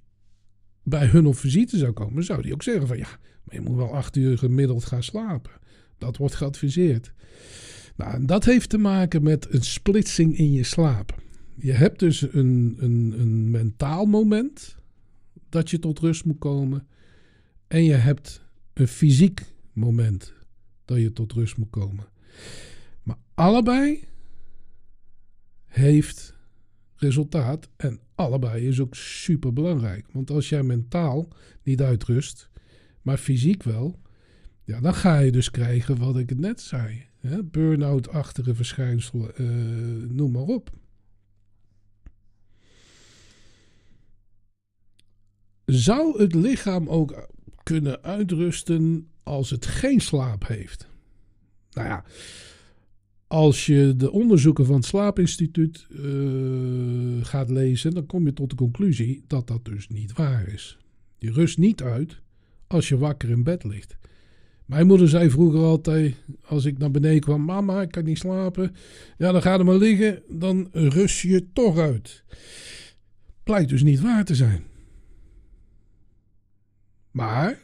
bij 0.83 1.07
hun 1.07 1.27
op 1.27 1.37
visite 1.37 1.79
zou 1.79 1.93
komen, 1.93 2.25
zou 2.25 2.43
die 2.43 2.53
ook 2.53 2.63
zeggen 2.63 2.87
van 2.87 2.97
ja, 2.97 3.19
maar 3.45 3.55
je 3.55 3.61
moet 3.61 3.77
wel 3.77 3.95
acht 3.95 4.17
uur 4.17 4.39
gemiddeld 4.39 4.85
gaan 4.85 5.03
slapen. 5.03 5.61
Dat 6.03 6.17
wordt 6.17 6.35
geadviseerd. 6.35 7.13
Nou, 7.97 8.25
dat 8.25 8.45
heeft 8.45 8.69
te 8.69 8.79
maken 8.79 9.23
met 9.23 9.47
een 9.55 9.63
splitsing 9.63 10.37
in 10.37 10.53
je 10.53 10.63
slaap. 10.63 11.23
Je 11.55 11.73
hebt 11.73 11.99
dus 11.99 12.23
een, 12.33 12.77
een, 12.79 13.15
een 13.19 13.51
mentaal 13.51 14.05
moment 14.05 14.77
dat 15.49 15.71
je 15.71 15.79
tot 15.79 15.99
rust 15.99 16.25
moet 16.25 16.39
komen. 16.39 16.87
En 17.69 17.85
je 17.85 17.95
hebt 17.95 18.43
een 18.73 18.89
fysiek 18.89 19.55
moment 19.73 20.33
dat 20.85 20.99
je 20.99 21.13
tot 21.13 21.33
rust 21.33 21.57
moet 21.57 21.71
komen. 21.71 22.09
Maar 23.03 23.19
allebei 23.35 24.05
heeft 25.67 26.35
resultaat. 26.97 27.69
En 27.77 28.01
allebei 28.15 28.67
is 28.67 28.81
ook 28.81 28.95
super 28.95 29.53
belangrijk. 29.53 30.07
Want 30.13 30.31
als 30.31 30.49
jij 30.49 30.63
mentaal 30.63 31.29
niet 31.63 31.81
uitrust, 31.81 32.51
maar 33.03 33.17
fysiek 33.17 33.63
wel, 33.63 34.01
ja, 34.65 34.81
dan 34.81 34.95
ga 34.95 35.19
je 35.19 35.33
dus 35.33 35.51
krijgen 35.51 35.99
wat 35.99 36.19
ik 36.19 36.39
net 36.39 36.61
zei. 36.61 37.07
Burn-out-achtige 37.45 38.55
verschijnselen, 38.55 39.31
uh, 39.37 40.11
noem 40.11 40.31
maar 40.31 40.43
op. 40.43 40.71
Zou 45.65 46.23
het 46.23 46.35
lichaam 46.35 46.89
ook 46.89 47.29
kunnen 47.63 48.03
uitrusten 48.03 49.09
als 49.23 49.51
het 49.51 49.67
geen 49.67 50.01
slaap 50.01 50.47
heeft? 50.47 50.89
Nou 51.71 51.89
ja, 51.89 52.05
als 53.27 53.67
je 53.67 53.95
de 53.97 54.11
onderzoeken 54.11 54.67
van 54.67 54.75
het 54.75 54.85
Slaapinstituut 54.85 55.87
uh, 55.91 57.25
gaat 57.25 57.51
lezen, 57.51 57.95
dan 57.95 58.07
kom 58.07 58.25
je 58.25 58.33
tot 58.33 58.51
de 58.51 58.57
conclusie 58.57 59.25
dat 59.27 59.47
dat 59.47 59.65
dus 59.65 59.89
niet 59.89 60.13
waar 60.13 60.49
is. 60.49 60.79
Je 61.19 61.33
rust 61.33 61.59
niet 61.59 61.83
uit 61.83 62.21
als 62.67 62.89
je 62.89 62.99
wakker 62.99 63.31
in 63.31 63.43
bed 63.43 63.65
ligt. 63.65 63.97
Mijn 64.73 64.87
moeder 64.87 65.09
zei 65.09 65.31
vroeger 65.31 65.61
altijd, 65.61 66.15
als 66.45 66.65
ik 66.65 66.79
naar 66.79 66.91
beneden 66.91 67.21
kwam, 67.21 67.45
mama, 67.45 67.83
ik 67.83 67.91
kan 67.91 68.05
niet 68.05 68.19
slapen. 68.19 68.75
Ja, 69.19 69.33
dan 69.33 69.43
ga 69.43 69.55
je 69.55 69.65
maar 69.65 69.77
liggen, 69.77 70.23
dan 70.29 70.69
rust 70.73 71.21
je 71.21 71.53
toch 71.53 71.79
uit. 71.79 72.25
Blijkt 73.43 73.69
dus 73.69 73.83
niet 73.83 74.01
waar 74.01 74.25
te 74.25 74.35
zijn. 74.35 74.65
Maar 77.11 77.59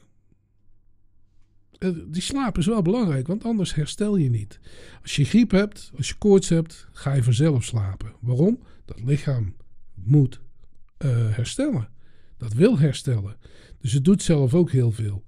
eh, 1.79 1.91
die 2.07 2.23
slaap 2.23 2.59
is 2.59 2.67
wel 2.67 2.83
belangrijk, 2.83 3.27
want 3.27 3.45
anders 3.45 3.75
herstel 3.75 4.17
je 4.17 4.31
niet. 4.31 4.61
Als 5.03 5.17
je 5.17 5.25
griep 5.25 5.51
hebt, 5.51 5.91
als 5.97 6.09
je 6.09 6.15
koorts 6.15 6.49
hebt, 6.49 6.89
ga 6.93 7.13
je 7.13 7.23
vanzelf 7.23 7.65
slapen. 7.65 8.13
Waarom? 8.21 8.59
Dat 8.85 9.01
lichaam 9.05 9.55
moet 9.95 10.41
uh, 10.99 11.11
herstellen. 11.37 11.89
Dat 12.37 12.53
wil 12.53 12.79
herstellen. 12.79 13.37
Dus 13.81 13.93
het 13.93 14.05
doet 14.05 14.23
zelf 14.23 14.55
ook 14.55 14.71
heel 14.71 14.93
veel. 14.93 15.23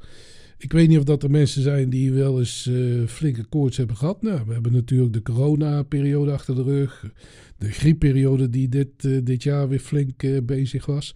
Ik 0.61 0.73
weet 0.73 0.88
niet 0.88 0.99
of 0.99 1.05
dat 1.05 1.23
er 1.23 1.31
mensen 1.31 1.62
zijn 1.62 1.90
die 1.90 2.12
wel 2.12 2.38
eens 2.38 2.67
uh, 2.67 3.07
flinke 3.07 3.45
koorts 3.45 3.76
hebben 3.76 3.97
gehad. 3.97 4.23
Nou, 4.23 4.47
we 4.47 4.52
hebben 4.52 4.73
natuurlijk 4.73 5.12
de 5.12 5.23
corona-periode 5.23 6.33
achter 6.33 6.55
de 6.55 6.62
rug. 6.62 7.12
De 7.59 7.71
griepperiode 7.71 8.50
die 8.50 8.69
dit, 8.69 9.05
uh, 9.05 9.21
dit 9.25 9.43
jaar 9.43 9.69
weer 9.69 9.79
flink 9.79 10.23
uh, 10.23 10.38
bezig 10.43 10.87
was. 10.87 11.14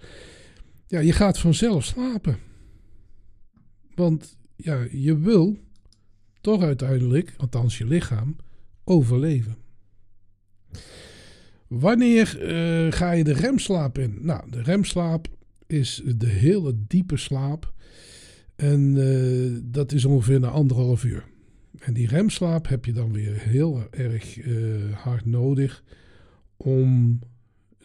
Ja, 0.87 1.01
je 1.01 1.13
gaat 1.13 1.39
vanzelf 1.39 1.85
slapen. 1.85 2.39
Want 3.95 4.39
ja, 4.57 4.87
je 4.91 5.19
wil 5.19 5.59
toch 6.41 6.63
uiteindelijk, 6.63 7.35
althans 7.37 7.79
je 7.79 7.87
lichaam, 7.87 8.37
overleven. 8.85 9.57
Wanneer 11.67 12.27
ga 12.91 13.13
je 13.13 13.25
de 13.25 13.33
remslaap 13.33 13.99
in? 13.99 14.19
Nou, 14.21 14.51
de 14.51 14.63
remslaap 14.63 15.29
is 15.67 16.03
de 16.17 16.29
hele 16.29 16.75
diepe 16.87 17.17
slaap 17.17 17.73
en 18.57 18.95
uh, 18.97 19.59
dat 19.63 19.93
is 19.93 20.05
ongeveer 20.05 20.41
na 20.41 20.49
anderhalf 20.49 21.05
uur. 21.05 21.25
En 21.79 21.93
die 21.93 22.09
remslaap 22.09 22.69
heb 22.69 22.85
je 22.85 22.93
dan 22.93 23.13
weer 23.13 23.41
heel 23.41 23.87
erg 23.91 24.47
uh, 24.47 24.93
hard 24.93 25.25
nodig 25.25 25.85
om 26.57 27.19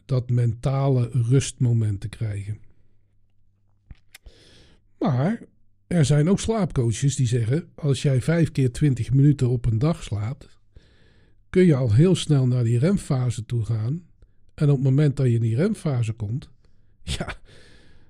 dat 0.05 0.29
mentale 0.29 1.09
rustmoment 1.11 2.01
te 2.01 2.09
krijgen. 2.09 2.57
Maar 4.97 5.41
er 5.87 6.05
zijn 6.05 6.29
ook 6.29 6.39
slaapcoaches 6.39 7.15
die 7.15 7.27
zeggen: 7.27 7.69
als 7.75 8.01
jij 8.01 8.21
vijf 8.21 8.51
keer 8.51 8.71
20 8.71 9.13
minuten 9.13 9.49
op 9.49 9.65
een 9.65 9.79
dag 9.79 10.03
slaapt, 10.03 10.59
kun 11.49 11.65
je 11.65 11.75
al 11.75 11.93
heel 11.93 12.15
snel 12.15 12.47
naar 12.47 12.63
die 12.63 12.79
remfase 12.79 13.45
toe 13.45 13.65
gaan. 13.65 14.03
En 14.53 14.69
op 14.69 14.75
het 14.75 14.83
moment 14.83 15.17
dat 15.17 15.25
je 15.25 15.33
in 15.33 15.41
die 15.41 15.55
remfase 15.55 16.13
komt, 16.13 16.49
ja, 17.17 17.35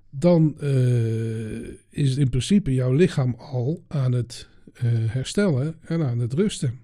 dan 0.09 0.55
uh, 0.61 1.67
is 1.89 2.15
in 2.15 2.29
principe 2.29 2.73
jouw 2.73 2.93
lichaam 2.93 3.35
al 3.37 3.83
aan 3.87 4.11
het 4.11 4.47
uh, 4.73 4.81
herstellen 4.91 5.75
en 5.81 6.03
aan 6.03 6.19
het 6.19 6.33
rusten. 6.33 6.79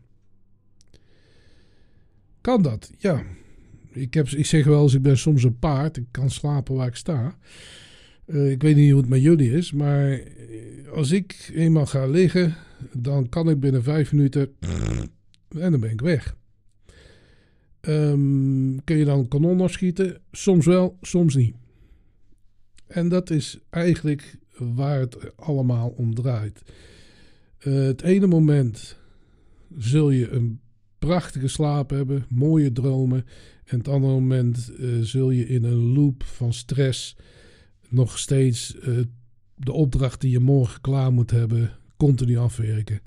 Kan 2.42 2.62
dat? 2.62 2.92
Ja. 2.98 3.24
Ik, 3.92 4.14
heb, 4.14 4.28
ik 4.28 4.46
zeg 4.46 4.66
wel 4.66 4.84
eens, 4.84 4.94
ik 4.94 5.02
ben 5.02 5.18
soms 5.18 5.44
een 5.44 5.60
paard. 5.60 5.98
Ik 5.98 6.08
kan 6.12 6.30
slapen 6.30 6.76
waar 6.76 6.88
ik 6.88 6.96
sta. 6.96 7.38
Uh, 8.26 8.52
ik 8.52 8.62
weet 8.62 8.76
niet 8.76 8.92
hoe 8.92 9.02
het 9.02 9.10
met 9.10 9.22
jullie 9.22 9.52
is, 9.52 9.72
maar 9.72 10.22
als 10.94 11.12
ik 11.12 11.52
eenmaal 11.54 11.86
ga 11.86 12.06
liggen, 12.06 12.56
dan 12.94 13.30
kan 13.30 13.50
ik 13.50 13.60
binnen 13.60 13.84
vijf 13.84 14.12
minuten 14.12 14.56
en 15.66 15.72
dan 15.72 15.80
ben 15.80 15.92
ik 15.92 16.02
weg. 16.02 16.36
Um, 17.82 18.84
kun 18.84 18.98
je 18.98 19.06
dan 19.06 19.28
kanon 19.28 19.62
afschieten? 19.62 20.22
Soms 20.32 20.66
wel, 20.66 20.98
soms 21.02 21.36
niet. 21.36 21.56
En 22.88 23.10
dat 23.10 23.30
is 23.30 23.60
eigenlijk 23.70 24.38
waar 24.58 25.00
het 25.00 25.38
allemaal 25.38 25.90
om 25.90 26.16
draait. 26.16 26.62
Uh, 27.64 27.86
het 27.86 28.02
ene 28.02 28.28
moment 28.28 28.98
zul 29.78 30.10
je 30.10 30.30
een 30.30 30.60
prachtige 31.00 31.48
slaap 31.48 31.90
hebben, 31.90 32.26
mooie 32.30 32.72
dromen. 32.72 33.26
En 33.66 33.78
het 33.78 33.88
andere 33.88 34.14
moment 34.14 34.72
uh, 34.80 35.02
zul 35.02 35.32
je 35.32 35.48
in 35.48 35.64
een 35.64 35.94
loop 35.94 36.24
van 36.24 36.54
stress 36.54 37.16
nog 37.90 38.20
steeds 38.20 38.76
uh, 38.76 39.00
de 39.56 39.72
opdracht 39.72 40.22
die 40.22 40.32
je 40.32 40.40
morgen 40.40 40.82
klaar 40.82 41.14
moet 41.14 41.32
hebben, 41.32 41.72
continu 41.98 42.38
afwerken. 42.38 43.02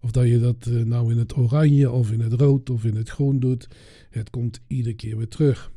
Of 0.00 0.10
dat 0.10 0.28
je 0.28 0.40
dat 0.40 0.66
nou 0.66 1.12
in 1.12 1.18
het 1.18 1.36
oranje 1.36 1.90
of 1.90 2.10
in 2.10 2.20
het 2.20 2.32
rood 2.32 2.70
of 2.70 2.84
in 2.84 2.96
het 2.96 3.08
groen 3.08 3.40
doet, 3.40 3.68
het 4.10 4.30
komt 4.30 4.60
iedere 4.66 4.94
keer 4.94 5.16
weer 5.16 5.28
terug. 5.28 5.70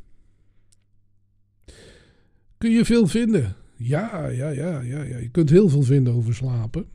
Kun 2.58 2.70
je 2.70 2.84
veel 2.84 3.06
vinden? 3.06 3.56
Ja, 3.76 4.28
ja, 4.28 4.48
ja, 4.48 4.80
ja, 4.80 5.02
ja. 5.02 5.18
Je 5.18 5.28
kunt 5.28 5.50
heel 5.50 5.68
veel 5.68 5.82
vinden 5.82 6.14
over 6.14 6.34
slapen. 6.34 6.86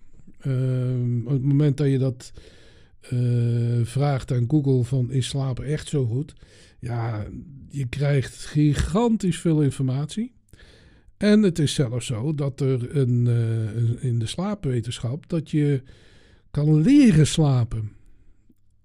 Uh, 0.47 1.26
op 1.26 1.32
het 1.32 1.43
moment 1.43 1.78
dat 1.78 1.88
je 1.88 1.97
dat 1.97 2.32
uh, 3.13 3.86
vraagt 3.86 4.32
aan 4.32 4.45
Google 4.47 4.84
van 4.84 5.12
is 5.12 5.28
slapen 5.28 5.65
echt 5.65 5.88
zo 5.88 6.06
goed? 6.06 6.34
Ja, 6.80 7.26
je 7.69 7.88
krijgt 7.88 8.36
gigantisch 8.36 9.39
veel 9.39 9.62
informatie. 9.62 10.34
En 11.17 11.41
het 11.41 11.60
is 11.60 11.74
zelfs 11.74 12.06
zo 12.06 12.36
dat 12.36 12.60
er 12.60 12.97
een, 12.97 13.26
uh, 13.26 14.04
in 14.04 14.19
de 14.19 14.26
slaapwetenschap 14.26 15.30
dat 15.30 15.52
je 15.52 15.82
kan 16.52 16.82
leren 16.82 17.28
slapen. 17.28 17.91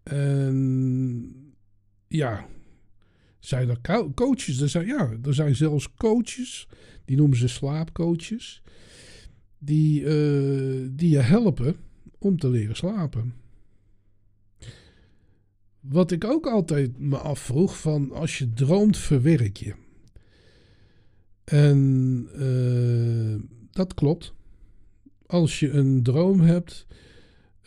En 0.03 1.35
ja, 2.09 2.47
zijn 3.47 3.69
er 3.69 4.11
coaches? 4.15 4.61
Er 4.61 4.69
zijn, 4.69 4.87
ja, 4.87 5.11
er 5.23 5.35
zijn 5.35 5.57
zelfs 5.57 5.95
coaches, 5.95 6.69
die 7.05 7.17
noemen 7.17 7.37
ze 7.37 7.49
slaapcoaches, 7.49 8.63
die, 9.59 10.01
uh, 10.01 10.89
die 10.93 11.11
je 11.11 11.19
helpen 11.19 11.77
om 12.19 12.39
te 12.39 12.49
leren 12.49 12.77
slapen. 12.77 13.35
Wat 15.81 16.11
ik 16.11 16.25
ook 16.25 16.47
altijd 16.47 16.99
me 16.99 17.17
afvroeg, 17.17 17.81
van 17.81 18.13
als 18.13 18.39
je 18.39 18.53
droomt, 18.53 18.97
verwerk 18.97 19.57
je. 19.57 19.75
En 21.45 22.29
uh, 22.37 23.41
dat 23.71 23.95
klopt. 23.95 24.35
Als 25.27 25.61
je 25.61 25.71
een 25.71 26.03
droom 26.03 26.41
hebt, 26.41 26.87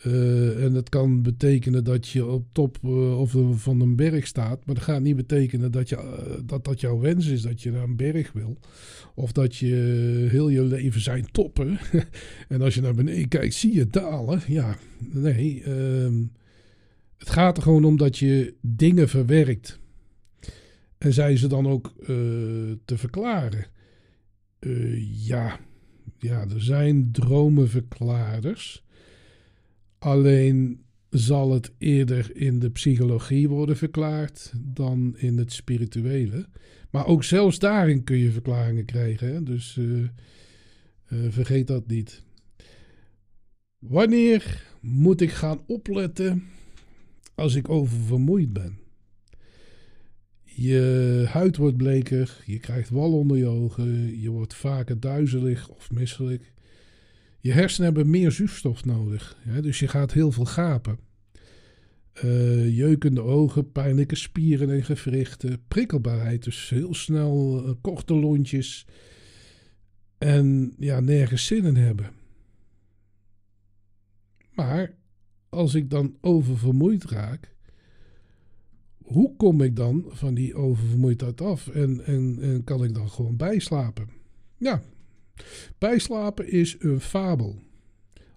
uh, 0.06 0.64
en 0.64 0.72
dat 0.72 0.88
kan 0.88 1.22
betekenen 1.22 1.84
dat 1.84 2.08
je 2.08 2.26
op 2.26 2.46
top 2.52 2.78
uh, 2.84 3.20
of 3.20 3.36
van 3.50 3.80
een 3.80 3.96
berg 3.96 4.26
staat. 4.26 4.66
Maar 4.66 4.74
dat 4.74 4.84
gaat 4.84 5.00
niet 5.00 5.16
betekenen 5.16 5.72
dat, 5.72 5.88
je, 5.88 5.96
uh, 5.96 6.40
dat 6.44 6.64
dat 6.64 6.80
jouw 6.80 6.98
wens 6.98 7.26
is, 7.26 7.42
dat 7.42 7.62
je 7.62 7.70
naar 7.70 7.82
een 7.82 7.96
berg 7.96 8.32
wil. 8.32 8.58
Of 9.14 9.32
dat 9.32 9.56
je 9.56 10.26
heel 10.30 10.48
je 10.48 10.62
leven 10.62 11.00
zijn 11.00 11.30
toppen. 11.30 11.78
en 12.48 12.62
als 12.62 12.74
je 12.74 12.80
naar 12.80 12.94
beneden 12.94 13.28
kijkt, 13.28 13.54
zie 13.54 13.74
je 13.74 13.86
dalen. 13.86 14.40
Ja, 14.46 14.76
nee. 14.98 15.62
Ehm, 15.62 16.22
het 17.16 17.30
gaat 17.30 17.56
er 17.56 17.62
gewoon 17.62 17.84
om 17.84 17.96
dat 17.96 18.18
je 18.18 18.54
dingen 18.60 19.08
verwerkt. 19.08 19.78
En 20.98 21.12
zijn 21.12 21.38
ze 21.38 21.46
dan 21.46 21.68
ook 21.68 21.92
te 22.84 22.98
verklaren? 22.98 23.66
ja. 25.24 25.60
ja, 26.18 26.40
er 26.40 26.62
zijn 26.62 27.12
dromenverklaarders. 27.12 28.84
Alleen 30.00 30.84
zal 31.10 31.52
het 31.52 31.72
eerder 31.78 32.36
in 32.36 32.58
de 32.58 32.70
psychologie 32.70 33.48
worden 33.48 33.76
verklaard 33.76 34.52
dan 34.58 35.14
in 35.16 35.38
het 35.38 35.52
spirituele. 35.52 36.48
Maar 36.90 37.06
ook 37.06 37.24
zelfs 37.24 37.58
daarin 37.58 38.04
kun 38.04 38.16
je 38.16 38.30
verklaringen 38.30 38.84
krijgen. 38.84 39.32
Hè? 39.32 39.42
Dus 39.42 39.76
uh, 39.76 39.98
uh, 39.98 40.08
vergeet 41.28 41.66
dat 41.66 41.86
niet. 41.86 42.22
Wanneer 43.78 44.64
moet 44.80 45.20
ik 45.20 45.30
gaan 45.30 45.60
opletten 45.66 46.44
als 47.34 47.54
ik 47.54 47.68
oververmoeid 47.68 48.52
ben? 48.52 48.78
Je 50.42 51.24
huid 51.28 51.56
wordt 51.56 51.76
bleker, 51.76 52.42
je 52.46 52.58
krijgt 52.58 52.88
wal 52.90 53.12
onder 53.12 53.36
je 53.36 53.46
ogen, 53.46 54.20
je 54.20 54.30
wordt 54.30 54.54
vaker 54.54 55.00
duizelig 55.00 55.68
of 55.68 55.90
misselijk. 55.90 56.52
Je 57.40 57.52
hersenen 57.52 57.86
hebben 57.86 58.10
meer 58.10 58.30
zuurstof 58.30 58.84
nodig. 58.84 59.36
dus 59.60 59.78
je 59.78 59.88
gaat 59.88 60.12
heel 60.12 60.32
veel 60.32 60.44
gapen. 60.44 60.98
Uh, 62.24 62.76
jeukende 62.76 63.20
ogen, 63.20 63.72
pijnlijke 63.72 64.14
spieren 64.14 64.70
en 64.70 64.84
gewrichten, 64.84 65.62
prikkelbaarheid, 65.68 66.44
dus 66.44 66.68
heel 66.68 66.94
snel 66.94 67.62
uh, 67.66 67.74
korte 67.80 68.14
lontjes 68.14 68.86
en 70.18 70.74
ja, 70.78 71.00
nergens 71.00 71.46
zin 71.46 71.64
in 71.64 71.76
hebben. 71.76 72.10
Maar 74.54 74.94
als 75.48 75.74
ik 75.74 75.90
dan 75.90 76.16
oververmoeid 76.20 77.04
raak, 77.04 77.54
hoe 79.02 79.36
kom 79.36 79.60
ik 79.60 79.76
dan 79.76 80.04
van 80.08 80.34
die 80.34 80.54
oververmoeidheid 80.54 81.40
af 81.40 81.68
en, 81.68 82.04
en, 82.04 82.38
en 82.40 82.64
kan 82.64 82.84
ik 82.84 82.94
dan 82.94 83.10
gewoon 83.10 83.36
bijslapen? 83.36 84.08
Ja, 84.56 84.82
bijslapen 85.78 86.50
is 86.50 86.76
een 86.78 87.00
fabel. 87.00 87.62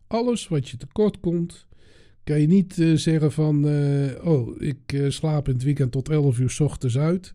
Alles 0.08 0.48
wat 0.48 0.70
je 0.70 0.78
tekort 0.78 1.20
komt, 1.20 1.68
kan 2.24 2.42
je 2.42 2.48
niet 2.48 2.78
uh, 2.78 2.98
zeggen 2.98 3.32
van, 3.32 3.68
uh, 3.68 4.26
oh, 4.26 4.62
ik 4.62 4.94
uh, 4.94 5.10
slaap 5.10 5.48
in 5.48 5.54
het 5.54 5.64
weekend 5.64 5.92
tot 5.92 6.10
11 6.10 6.40
uur 6.40 6.50
s 6.50 6.60
ochtends 6.60 6.98
uit, 6.98 7.34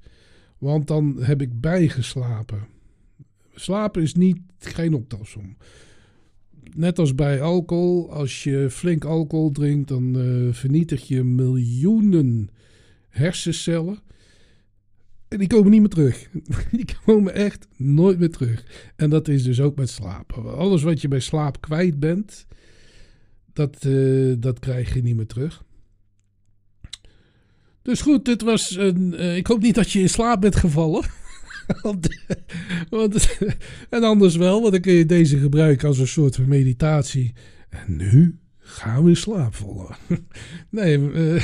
want 0.59 0.87
dan 0.87 1.23
heb 1.23 1.42
ik 1.42 1.61
bijgeslapen. 1.61 2.66
Slapen 3.55 4.03
is 4.03 4.14
niet, 4.14 4.38
geen 4.59 4.94
optelsom. 4.94 5.57
Net 6.75 6.99
als 6.99 7.14
bij 7.14 7.42
alcohol, 7.42 8.12
als 8.12 8.44
je 8.44 8.71
flink 8.71 9.05
alcohol 9.05 9.51
drinkt, 9.51 9.88
dan 9.88 10.16
vernietig 10.53 11.09
je 11.09 11.25
miljoenen 11.25 12.51
hersencellen. 13.09 13.99
En 15.29 15.38
die 15.38 15.49
komen 15.49 15.71
niet 15.71 15.81
meer 15.81 15.88
terug. 15.88 16.29
Die 16.71 16.87
komen 17.05 17.35
echt 17.35 17.67
nooit 17.77 18.19
meer 18.19 18.31
terug. 18.31 18.64
En 18.97 19.11
dat 19.11 19.29
is 19.29 19.43
dus 19.43 19.61
ook 19.61 19.77
met 19.77 19.91
slapen. 19.91 20.57
Alles 20.57 20.83
wat 20.83 21.01
je 21.01 21.09
bij 21.09 21.21
slaap 21.21 21.61
kwijt 21.61 22.01
bent, 22.01 22.47
dat, 23.53 23.85
uh, 23.87 24.35
dat 24.38 24.59
krijg 24.59 24.95
je 24.95 25.03
niet 25.03 25.17
meer 25.17 25.27
terug. 25.27 25.64
Dus 27.83 28.01
goed, 28.01 28.25
dit 28.25 28.43
was 28.43 28.77
een. 28.77 29.14
Uh, 29.14 29.37
ik 29.37 29.47
hoop 29.47 29.62
niet 29.62 29.75
dat 29.75 29.91
je 29.91 30.01
in 30.01 30.09
slaap 30.09 30.41
bent 30.41 30.57
gevallen. 30.57 31.05
want, 31.83 32.09
want, 32.88 33.38
en 33.91 34.03
anders 34.03 34.37
wel, 34.37 34.61
want 34.61 34.73
dan 34.73 34.81
kun 34.81 34.93
je 34.93 35.07
deze 35.07 35.38
gebruiken 35.38 35.88
als 35.88 35.99
een 35.99 36.09
soort 36.09 36.37
van 36.37 36.49
meditatie. 36.49 37.33
En 37.69 37.97
nu 37.97 38.38
gaan 38.59 39.03
we 39.03 39.09
in 39.09 39.17
slaap 39.17 39.55
vallen. 39.55 39.97
nee, 40.71 40.99
uh, 40.99 41.43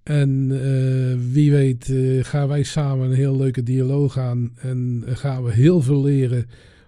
en 0.03 0.49
uh, 0.51 1.33
wie 1.33 1.51
weet 1.51 1.87
uh, 1.87 2.23
gaan 2.23 2.47
wij 2.47 2.63
samen 2.63 3.09
een 3.09 3.15
heel 3.15 3.37
leuke 3.37 3.63
dialoog 3.63 4.17
aan 4.17 4.51
en 4.55 5.03
gaan 5.07 5.43
we 5.43 5.51
heel 5.51 5.81
veel 5.81 6.01
leren 6.01 6.45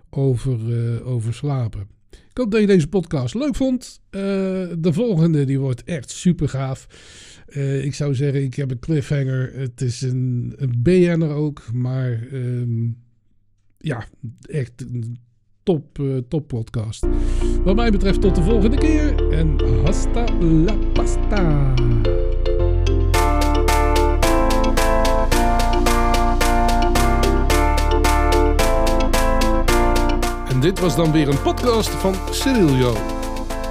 over, 0.10 0.60
uh, 0.69 1.08
over 1.08 1.34
slapen. 1.34 1.88
Ik 2.12 2.41
hoop 2.41 2.51
dat 2.51 2.62
je 2.62 2.67
deze 2.67 2.88
podcast 2.88 3.34
leuk 3.34 3.56
vond. 3.56 3.99
de 4.10 4.89
volgende 4.91 5.45
die 5.45 5.60
wordt 5.60 5.84
echt 5.84 6.10
super 6.10 6.49
gaaf. 6.49 6.88
ik 7.82 7.93
zou 7.93 8.15
zeggen, 8.15 8.43
ik 8.43 8.54
heb 8.54 8.71
een 8.71 8.80
cliffhanger. 8.80 9.54
Het 9.54 9.82
is 9.82 10.01
een, 10.01 10.54
een 10.56 10.73
BN'er 10.78 11.30
ook, 11.30 11.71
maar 11.73 12.28
um, 12.34 12.97
ja, 13.78 14.06
echt 14.41 14.82
een 14.82 15.17
top, 15.63 15.99
top 16.28 16.47
podcast. 16.47 17.06
Wat 17.63 17.75
mij 17.75 17.91
betreft 17.91 18.21
tot 18.21 18.36
de 18.36 18.43
volgende 18.43 18.78
keer 18.78 19.32
en 19.32 19.60
hasta 19.84 20.25
la 20.39 20.75
pasta. 20.93 21.73
En 30.56 30.62
dit 30.62 30.80
was 30.80 30.96
dan 30.96 31.12
weer 31.12 31.28
een 31.28 31.41
podcast 31.41 31.89
van 31.89 32.15
Cyrilio. 32.32 32.96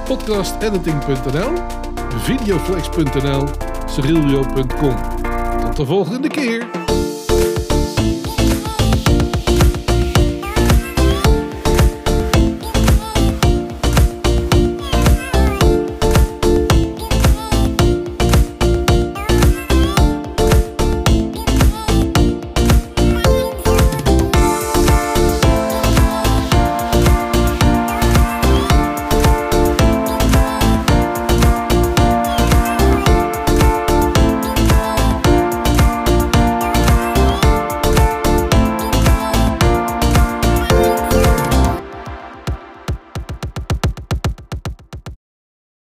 Podcastediting.nl, 0.04 1.52
videoflex.nl, 2.16 3.44
cyrilio.com. 3.86 4.96
Tot 5.60 5.76
de 5.76 5.86
volgende 5.86 6.28
keer. 6.28 6.66